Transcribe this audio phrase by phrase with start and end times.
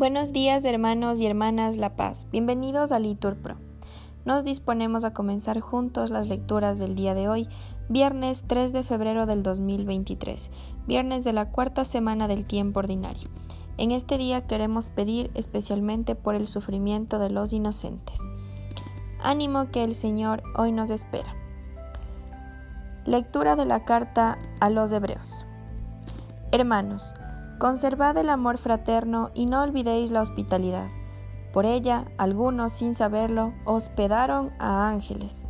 [0.00, 3.56] Buenos días hermanos y hermanas La Paz, bienvenidos a Litur Pro.
[4.24, 7.48] Nos disponemos a comenzar juntos las lecturas del día de hoy,
[7.90, 10.50] viernes 3 de febrero del 2023,
[10.86, 13.28] viernes de la cuarta semana del tiempo ordinario.
[13.76, 18.20] En este día queremos pedir especialmente por el sufrimiento de los inocentes.
[19.22, 21.34] Ánimo que el Señor hoy nos espera.
[23.04, 25.46] Lectura de la carta a los Hebreos.
[26.52, 27.14] Hermanos,
[27.60, 30.88] Conservad el amor fraterno y no olvidéis la hospitalidad.
[31.52, 35.44] Por ella, algunos, sin saberlo, hospedaron a ángeles.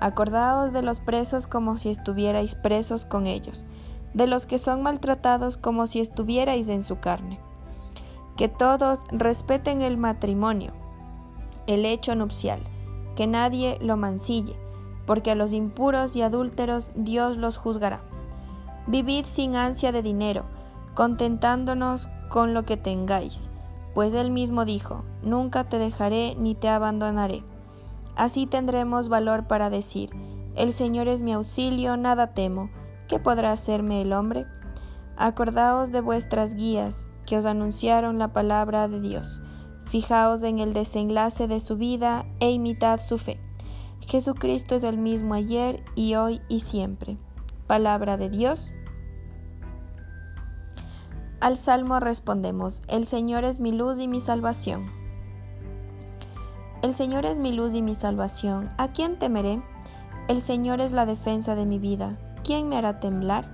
[0.00, 3.66] Acordaos de los presos como si estuvierais presos con ellos,
[4.14, 7.38] de los que son maltratados como si estuvierais en su carne.
[8.38, 10.72] Que todos respeten el matrimonio,
[11.66, 12.62] el hecho nupcial,
[13.14, 14.56] que nadie lo mancille,
[15.04, 18.00] porque a los impuros y adúlteros Dios los juzgará.
[18.86, 20.44] Vivid sin ansia de dinero,
[20.94, 23.50] contentándonos con lo que tengáis,
[23.94, 27.44] pues él mismo dijo, Nunca te dejaré ni te abandonaré.
[28.16, 30.10] Así tendremos valor para decir,
[30.56, 32.70] El Señor es mi auxilio, nada temo,
[33.06, 34.46] ¿qué podrá hacerme el hombre?
[35.16, 39.42] Acordaos de vuestras guías, que os anunciaron la palabra de Dios.
[39.86, 43.40] Fijaos en el desenlace de su vida e imitad su fe.
[44.00, 47.18] Jesucristo es el mismo ayer y hoy y siempre.
[47.72, 48.70] Palabra de Dios.
[51.40, 54.92] Al salmo respondemos, El Señor es mi luz y mi salvación.
[56.82, 58.68] El Señor es mi luz y mi salvación.
[58.76, 59.62] ¿A quién temeré?
[60.28, 62.18] El Señor es la defensa de mi vida.
[62.44, 63.50] ¿Quién me hará temblar?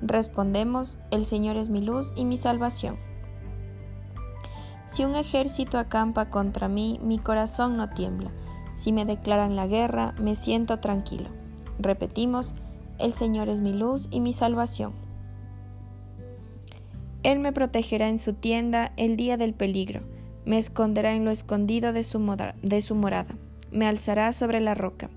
[0.00, 2.96] Respondemos, El Señor es mi luz y mi salvación.
[4.86, 8.30] Si un ejército acampa contra mí, mi corazón no tiembla.
[8.72, 11.28] Si me declaran la guerra, me siento tranquilo.
[11.78, 12.54] Repetimos,
[12.98, 14.92] El Señor es mi luz y mi salvación.
[17.22, 20.02] Él me protegerá en su tienda el día del peligro,
[20.44, 23.36] me esconderá en lo escondido de su, morada,
[23.70, 25.08] me alzará sobre la roca.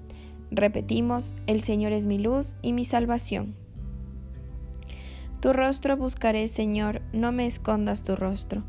[0.52, 3.56] Repetimos, el Señor es mi luz y mi salvación.
[5.42, 8.64] Tu rostro buscaré, Señor, no me escondas tu rostro.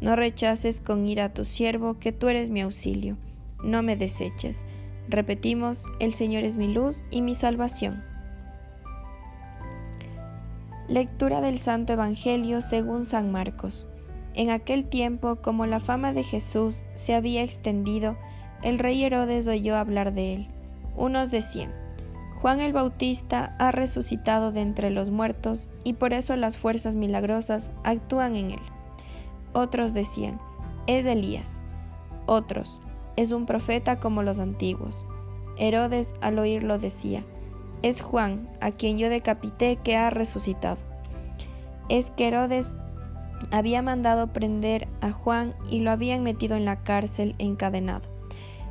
[0.00, 3.16] No rechaces con ira a tu siervo, que tú eres mi auxilio.
[3.62, 4.64] No me deseches.
[5.08, 8.09] Repetimos, el Señor es mi luz y mi salvación.
[10.90, 13.86] Lectura del Santo Evangelio según San Marcos.
[14.34, 18.16] En aquel tiempo, como la fama de Jesús se había extendido,
[18.64, 20.48] el rey Herodes oyó hablar de él.
[20.96, 21.72] Unos decían,
[22.42, 27.70] Juan el Bautista ha resucitado de entre los muertos y por eso las fuerzas milagrosas
[27.84, 28.62] actúan en él.
[29.52, 30.38] Otros decían,
[30.88, 31.60] es Elías.
[32.26, 32.80] Otros,
[33.14, 35.06] es un profeta como los antiguos.
[35.56, 37.22] Herodes al oírlo decía,
[37.82, 40.78] es Juan, a quien yo decapité, que ha resucitado.
[41.88, 42.76] Es que Herodes
[43.50, 48.08] había mandado prender a Juan y lo habían metido en la cárcel encadenado.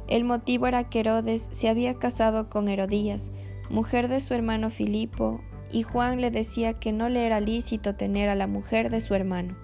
[0.07, 3.31] El motivo era que Herodes se había casado con Herodías,
[3.69, 5.41] mujer de su hermano Filipo,
[5.71, 9.13] y Juan le decía que no le era lícito tener a la mujer de su
[9.13, 9.55] hermano.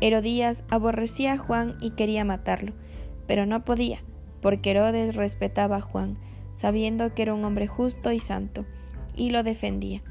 [0.00, 2.74] Herodías aborrecía a Juan y quería matarlo,
[3.26, 4.00] pero no podía,
[4.42, 6.18] porque Herodes respetaba a Juan,
[6.54, 8.64] sabiendo que era un hombre justo y santo,
[9.16, 10.02] y lo defendía.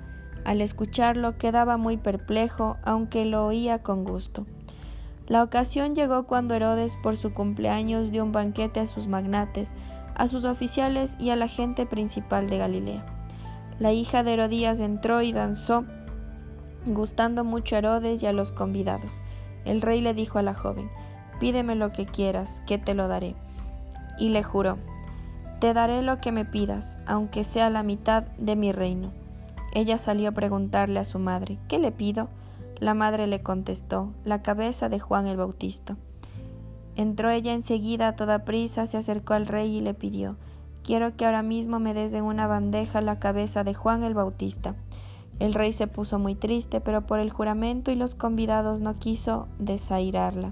[0.46, 4.46] Al escucharlo quedaba muy perplejo, aunque lo oía con gusto.
[5.28, 9.74] La ocasión llegó cuando Herodes por su cumpleaños dio un banquete a sus magnates,
[10.16, 13.06] a sus oficiales y a la gente principal de Galilea.
[13.80, 15.86] La hija de Herodías entró y danzó,
[16.86, 19.22] gustando mucho a Herodes y a los convidados.
[19.64, 20.90] El rey le dijo a la joven,
[21.40, 23.36] Pídeme lo que quieras, que te lo daré.
[24.20, 24.78] Y le juró,
[25.64, 29.14] te daré lo que me pidas, aunque sea la mitad de mi reino.
[29.74, 32.28] Ella salió a preguntarle a su madre, ¿qué le pido?
[32.82, 35.96] La madre le contestó, la cabeza de Juan el Bautista.
[36.98, 40.36] Entró ella enseguida a toda prisa, se acercó al rey y le pidió,
[40.84, 44.76] quiero que ahora mismo me des en una bandeja la cabeza de Juan el Bautista.
[45.40, 49.48] El rey se puso muy triste, pero por el juramento y los convidados no quiso
[49.60, 50.52] desairarla.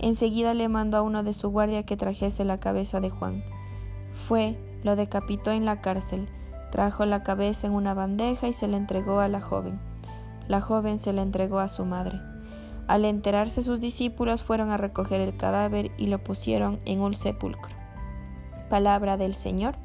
[0.00, 3.44] Enseguida le mandó a uno de su guardia que trajese la cabeza de Juan.
[4.26, 6.26] Fue, lo decapitó en la cárcel,
[6.72, 9.78] trajo la cabeza en una bandeja y se la entregó a la joven.
[10.48, 12.20] La joven se la entregó a su madre.
[12.88, 17.70] Al enterarse sus discípulos fueron a recoger el cadáver y lo pusieron en un sepulcro.
[18.68, 19.76] Palabra del Señor.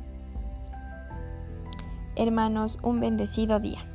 [2.16, 3.91] Hermanos, un bendecido día.